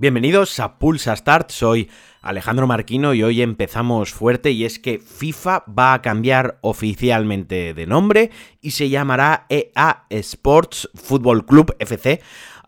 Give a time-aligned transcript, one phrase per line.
[0.00, 1.90] Bienvenidos a Pulsa Start, soy
[2.22, 7.86] Alejandro Marquino y hoy empezamos fuerte y es que FIFA va a cambiar oficialmente de
[7.88, 8.30] nombre
[8.60, 12.20] y se llamará EA Sports Football Club FC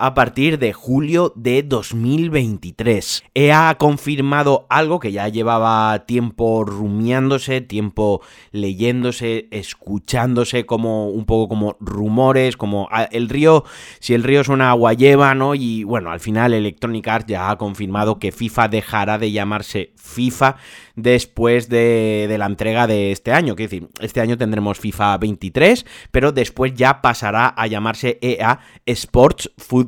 [0.00, 3.24] a partir de julio de 2023.
[3.34, 8.22] EA ha confirmado algo que ya llevaba tiempo rumiándose, tiempo
[8.52, 13.64] leyéndose, escuchándose como un poco como rumores, como ah, el río,
[13.98, 15.56] si el río es una agua lleva, ¿no?
[15.56, 20.56] Y bueno, al final Electronic Arts ya ha confirmado que FIFA dejará de llamarse FIFA
[20.94, 23.56] después de, la entrega de este año.
[23.56, 29.50] Quiero decir, este año tendremos FIFA 23, pero después ya pasará a llamarse EA Sports
[29.56, 29.87] Football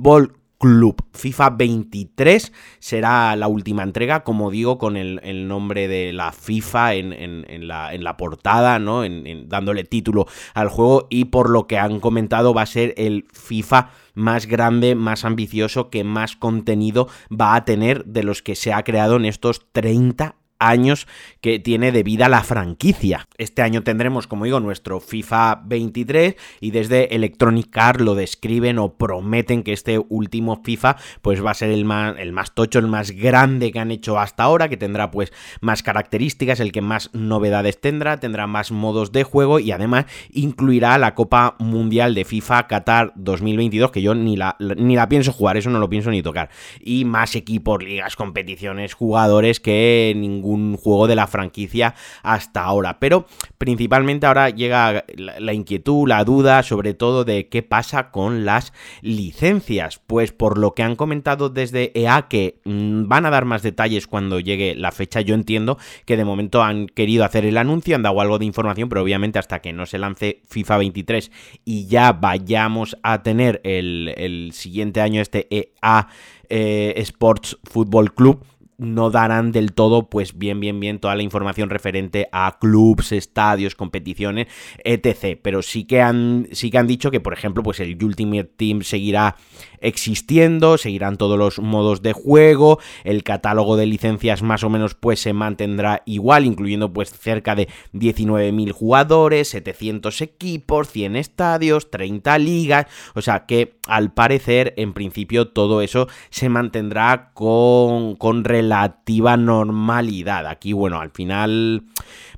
[0.60, 1.02] Club.
[1.14, 7.66] FIFA 23 será la última entrega, como digo, con el, nombre de la FIFA en,
[7.66, 9.02] la, portada, ¿no?
[9.46, 13.88] Dándole título al juego y por lo que han comentado va a ser el FIFA
[14.12, 18.84] más grande, más ambicioso, que más contenido va a tener de los que se ha
[18.84, 21.08] creado en estos 30 años
[21.40, 23.26] que tiene de vida la franquicia.
[23.38, 28.94] Este año tendremos, como digo, nuestro FIFA 23 y desde Electronic Arts lo describen o
[28.94, 32.86] prometen que este último FIFA pues va a ser el más, el más tocho, el
[32.86, 37.10] más grande que han hecho hasta ahora, que tendrá pues más características, el que más
[37.14, 42.66] novedades tendrá, tendrá más modos de juego y además incluirá la Copa Mundial de FIFA
[42.66, 46.22] Qatar 2022, que yo ni la, ni la pienso jugar, eso no lo pienso ni
[46.22, 46.50] tocar.
[46.80, 52.98] Y más equipos, ligas, competiciones, jugadores que ningún un juego de la franquicia hasta ahora.
[52.98, 53.26] Pero
[53.58, 60.00] principalmente ahora llega la, inquietud, la duda, sobre todo de qué pasa con las licencias.
[60.06, 64.06] Pues por lo que han comentado desde EA que mm, van a dar más detalles
[64.06, 68.02] cuando llegue la fecha, yo entiendo que de momento han querido hacer el anuncio, han
[68.02, 71.30] dado algo de información, pero obviamente hasta que no se lance FIFA 23
[71.64, 76.08] y ya vayamos a tener el, siguiente año este EA
[76.48, 78.44] eh, Sports Football Club,
[78.80, 83.74] no darán del todo, pues bien, bien, bien toda la información referente a clubs, estadios,
[83.74, 84.48] competiciones,
[84.84, 85.38] etc.
[85.40, 88.82] Pero sí que han, sí que han dicho que, por ejemplo, pues el Ultimate Team
[88.82, 89.36] seguirá
[89.80, 95.20] existiendo, seguirán todos los modos de juego, el catálogo de licencias más o menos pues
[95.20, 102.86] se mantendrá igual, incluyendo pues cerca de 19.000 jugadores, 700 equipos, 100 estadios, 30 ligas,
[103.14, 110.46] o sea que al parecer en principio todo eso se mantendrá con, con relativa normalidad.
[110.46, 111.82] Aquí bueno, al final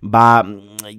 [0.02, 0.46] va,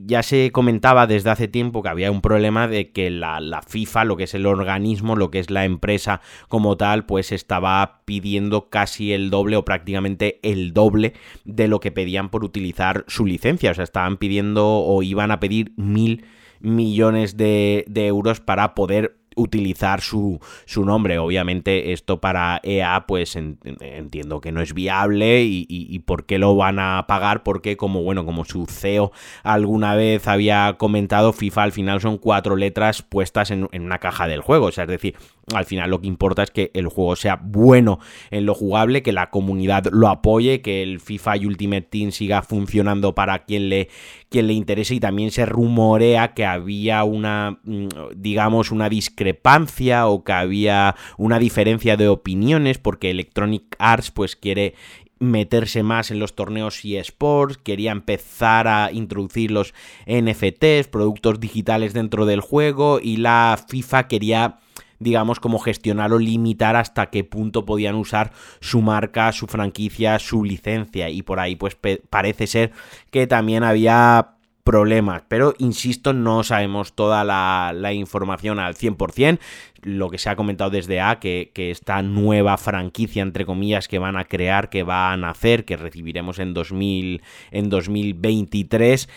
[0.05, 4.05] ya se comentaba desde hace tiempo que había un problema de que la, la FIFA,
[4.05, 8.69] lo que es el organismo, lo que es la empresa como tal, pues estaba pidiendo
[8.69, 11.13] casi el doble o prácticamente el doble
[11.45, 13.71] de lo que pedían por utilizar su licencia.
[13.71, 16.25] O sea, estaban pidiendo o iban a pedir mil
[16.59, 21.19] millones de, de euros para poder utilizar su, su, nombre.
[21.19, 26.79] Obviamente esto para EA pues entiendo que no es viable y, por qué lo van
[26.79, 29.11] a pagar porque como bueno como su CEO
[29.43, 34.27] alguna vez había comentado FIFA al final son cuatro letras puestas en, en una caja
[34.27, 34.67] del juego.
[34.67, 35.15] O sea, es decir,
[35.53, 37.99] al final lo que importa es que el juego sea bueno
[38.31, 43.13] en lo jugable, que la comunidad lo apoye, que el FIFA Ultimate Team siga funcionando
[43.13, 43.89] para quien le,
[44.29, 44.95] quien le interese.
[44.95, 51.39] Y también se rumorea que había una, mm, digamos, una discrepancia o que había una
[51.39, 54.75] diferencia de opiniones porque Electronic Arts pues quiere
[55.19, 59.73] meterse más en los torneos y eSports, quería empezar a introducir los
[60.05, 64.59] NFTs, productos digitales dentro del juego y la FIFA quería
[65.03, 70.43] digamos, como gestionar o limitar hasta qué punto podían usar su marca, su franquicia, su
[70.43, 71.09] licencia.
[71.09, 71.77] Y por ahí, pues
[72.09, 72.71] parece ser
[73.11, 75.23] que también había problemas.
[75.27, 79.39] Pero, insisto, no sabemos toda la, información al 100%.
[79.81, 83.99] Lo que se ha comentado desde A, que, que, esta nueva franquicia, entre comillas, que
[83.99, 89.09] van a crear, que va a nacer, que recibiremos en, 2000, en 2023,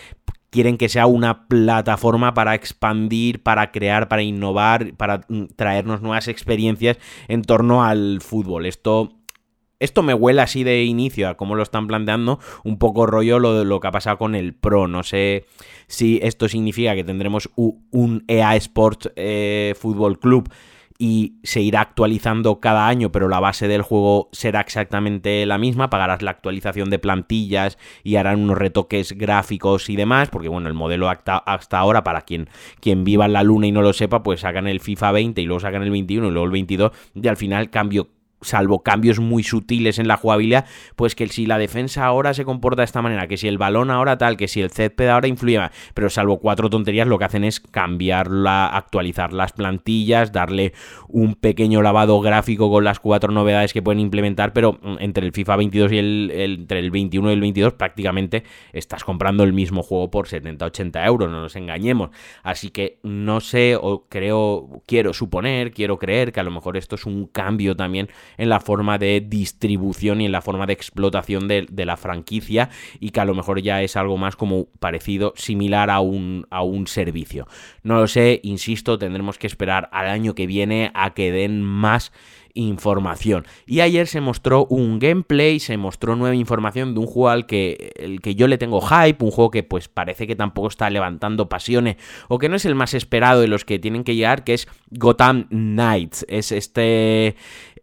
[0.50, 6.28] quieren que sea una plataforma para expandir, para crear, para innovar, para mm, traernos nuevas
[6.28, 6.98] experiencias
[7.28, 8.66] en torno al fútbol.
[8.66, 9.12] Esto
[9.78, 13.62] esto me huele así de inicio a cómo lo están planteando, un poco rollo lo,
[13.64, 14.88] lo que ha pasado con el Pro.
[14.88, 15.44] No sé
[15.86, 20.48] si esto significa que tendremos un EA Sports eh, Fútbol Club
[20.98, 25.90] y se irá actualizando cada año, pero la base del juego será exactamente la misma,
[25.90, 30.74] pagarás la actualización de plantillas y harán unos retoques gráficos y demás, porque bueno, el
[30.74, 31.38] modelo hasta,
[31.78, 32.48] ahora, para quien,
[32.80, 35.44] quien viva en la luna y no lo sepa, pues sacan el FIFA 20 y
[35.44, 38.08] luego sacan el 21 y luego el 22 y al final cambio
[38.46, 42.82] salvo cambios muy sutiles en la jugabilidad, pues que si la defensa ahora se comporta
[42.82, 45.58] de esta manera, que si el balón ahora tal, que si el césped ahora influye
[45.58, 50.72] más, pero salvo cuatro tonterías, lo que hacen es cambiarla, actualizar las plantillas, darle
[51.08, 55.32] un pequeño lavado gráfico con las cuatro novedades que pueden implementar, pero mm, entre el
[55.32, 59.82] FIFA 22 y el, entre el 21 y el 22 prácticamente estás comprando el mismo
[59.82, 62.10] juego por 70-80 euros, no nos engañemos.
[62.42, 66.94] Así que no sé, o creo, quiero suponer, quiero creer que a lo mejor esto
[66.94, 68.08] es un cambio también
[68.38, 72.68] en la forma de distribución y en la forma de explotación de, la franquicia
[72.98, 76.62] y que a lo mejor ya es algo más como parecido, similar a un, a
[76.62, 77.46] un servicio.
[77.82, 82.12] No lo sé, insisto, tendremos que esperar al año que viene a que den más
[82.56, 83.46] información.
[83.66, 87.92] Y ayer se mostró un gameplay, se mostró nueva información de un juego al que,
[87.96, 91.48] el que yo le tengo hype, un juego que pues parece que tampoco está levantando
[91.48, 91.96] pasiones
[92.28, 94.66] o que no es el más esperado de los que tienen que llegar, que es
[94.90, 96.24] Gotham Knights.
[96.28, 97.36] Es este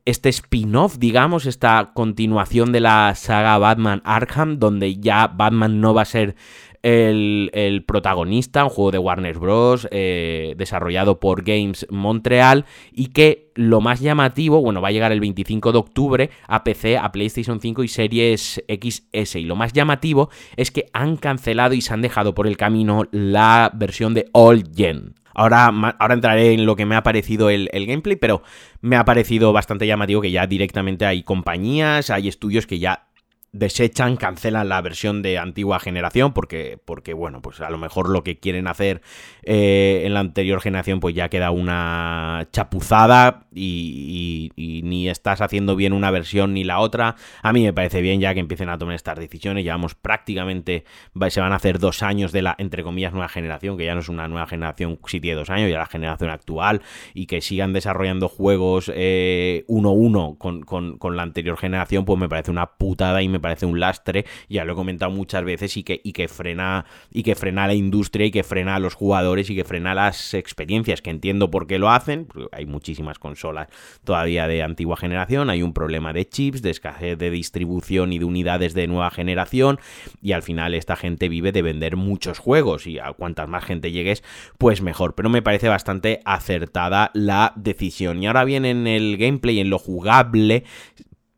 [0.05, 6.01] este spin-off, digamos, esta continuación de la saga Batman Arkham, donde ya Batman no va
[6.01, 6.35] a ser
[6.83, 9.87] el, protagonista, un juego de Warner Bros.
[9.91, 15.21] Eh, desarrollado por Games Montreal y que lo más llamativo, bueno, va a llegar el
[15.21, 19.35] 25 de octubre a PC, a PlayStation 5 y Series XS.
[19.37, 23.03] Y lo más llamativo es que han cancelado y se han dejado por el camino
[23.11, 25.15] la versión de All Gen.
[25.33, 25.65] Ahora,
[25.99, 28.43] ahora entraré en lo que me ha parecido el, el, gameplay, pero
[28.81, 33.07] me ha parecido bastante llamativo que ya directamente hay compañías, hay estudios que ya
[33.53, 38.23] desechan, cancelan la versión de antigua generación porque, porque bueno, pues a lo mejor lo
[38.23, 39.01] que quieren hacer
[39.43, 44.51] eh, en la anterior generación pues ya queda una chapuzada y,
[44.83, 47.15] ni estás haciendo bien una versión ni la otra.
[47.43, 49.63] A mí me parece bien ya que empiecen a tomar estas decisiones.
[49.63, 50.83] Llevamos prácticamente,
[51.29, 54.01] se van a hacer dos años de la, entre comillas, nueva generación, que ya no
[54.01, 56.81] es una nueva generación si tiene dos años, ya la generación actual
[57.13, 62.27] y que sigan desarrollando juegos 1-1 eh, con, con, con la anterior generación, pues me
[62.27, 65.83] parece una putada y me parece un lastre, ya lo he comentado muchas veces, y
[65.83, 68.95] que, y que frena y que frena a la industria y que frena a los
[68.95, 73.67] jugadores y que frena las experiencias, que entiendo por qué lo hacen, hay muchísimas consolas
[74.03, 78.25] todavía de antigua generación, hay un problema de chips, de escasez de distribución y de
[78.25, 79.79] unidades de nueva generación,
[80.21, 83.91] y al final esta gente vive de vender muchos juegos, y a cuantas más gente
[83.91, 84.23] llegues,
[84.57, 88.23] pues mejor, pero me parece bastante acertada la decisión.
[88.23, 90.63] Y ahora bien en el gameplay, en lo jugable,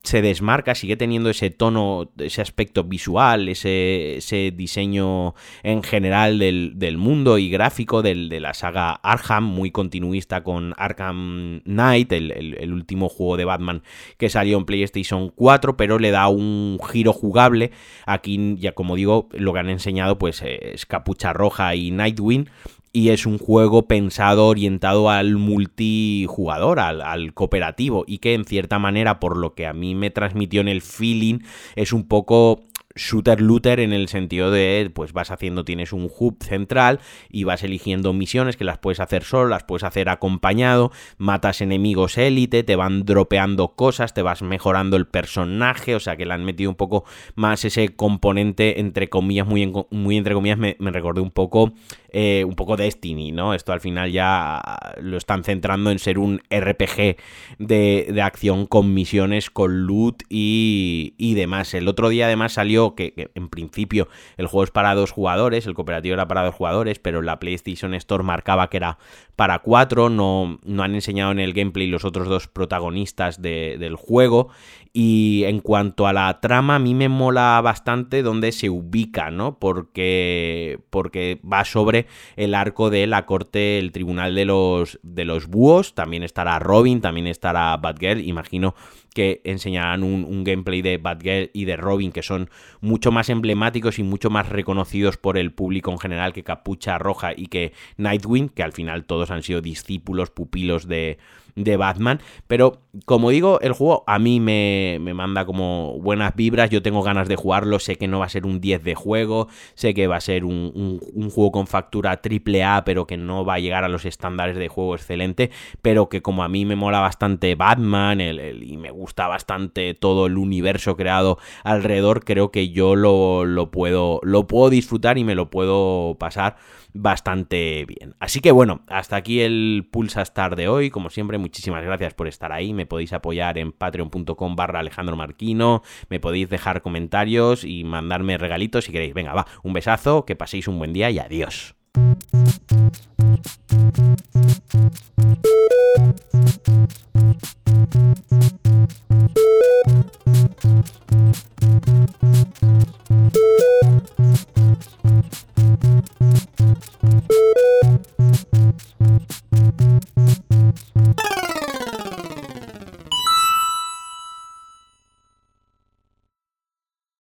[0.05, 6.97] se desmarca, sigue teniendo ese tono, ese aspecto visual, ese, ese diseño en general del,
[6.97, 13.09] mundo y gráfico del, de la saga Arkham, muy continuista con Arkham Knight, el, último
[13.09, 13.83] juego de Batman
[14.17, 17.71] que salió en PlayStation 4, pero le da un giro jugable.
[18.05, 22.49] Aquí, ya como digo, lo que han enseñado pues es Capucha Roja y Nightwing
[22.95, 29.19] y es un juego pensado orientado al multijugador, al, cooperativo y que en cierta manera
[29.19, 31.39] por lo que a mí me transmitió en el feeling
[31.75, 32.61] es un poco
[32.95, 37.63] shooter looter en el sentido de pues vas haciendo tienes un hub central y vas
[37.63, 42.77] eligiendo misiones que las puedes hacer solo las puedes hacer acompañado matas enemigos élite te
[42.77, 46.77] van dropeando cosas te vas mejorando el personaje o sea que le han metido un
[46.77, 47.03] poco
[47.35, 51.73] más ese componente entre comillas muy, muy entre comillas me, me recordé un poco
[52.17, 53.53] eh, un poco Destiny, ¿no?
[53.53, 54.61] Esto al final ya
[55.01, 57.17] lo están centrando en ser un RPG
[57.59, 61.73] de, acción con misiones, con loot y, y, demás.
[61.73, 64.07] El otro día además salió que, en principio
[64.37, 67.93] el juego es para dos jugadores, el cooperativo era para dos jugadores, pero la PlayStation
[67.93, 68.97] Store marcaba que era
[69.35, 74.51] para cuatro, no, no han enseñado en el gameplay los otros dos protagonistas del juego
[74.97, 79.59] y en cuanto a la trama, a mí me mola bastante donde se ubica, ¿no?
[79.59, 82.04] Porque, porque va sobre
[82.35, 85.93] el arco de la corte, el tribunal de los, de los búhos.
[85.95, 88.21] También estará Robin, también estará Batgirl.
[88.21, 88.75] Imagino
[89.13, 92.49] que enseñarán un, gameplay de Batgirl y de Robin que son
[92.81, 97.31] mucho más emblemáticos y mucho más reconocidos por el público en general que Capucha Roja
[97.35, 101.17] y que Nightwing, que al final todos han sido discípulos, pupilos de,
[101.55, 102.21] de Batman.
[102.47, 106.69] Pero como digo, el juego a mí me, me, manda como buenas vibras.
[106.69, 107.79] Yo tengo ganas de jugarlo.
[107.79, 109.47] Sé que no va a ser un 10 de juego.
[109.73, 113.45] Sé que va a ser un, un, juego con factura triple A, pero que no
[113.45, 115.51] va a llegar a los estándares de juego excelente.
[115.81, 120.37] Pero que como a mí me mola bastante Batman y me gusta bastante todo el
[120.37, 125.49] universo creado alrededor, creo que yo lo, lo, puedo, lo puedo disfrutar y me lo
[125.49, 126.57] puedo pasar
[126.95, 128.15] bastante bien.
[128.19, 130.89] Así que bueno, hasta aquí el Pulsa Star de hoy.
[130.89, 132.73] Como siempre, muchísimas gracias por estar ahí.
[132.73, 135.83] Me podéis apoyar en patreon.com barra Alejandro Marquino.
[136.09, 139.13] Me podéis dejar comentarios y mandarme regalitos si queréis.
[139.13, 141.75] Venga, va, un besazo, que paséis un buen día y adiós.